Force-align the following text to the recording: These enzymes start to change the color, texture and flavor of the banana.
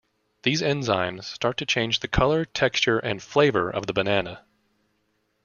These 0.41 0.63
enzymes 0.63 1.25
start 1.25 1.57
to 1.57 1.65
change 1.67 1.99
the 1.99 2.07
color, 2.07 2.43
texture 2.43 2.97
and 2.97 3.21
flavor 3.21 3.69
of 3.69 3.85
the 3.85 3.93
banana. 3.93 4.43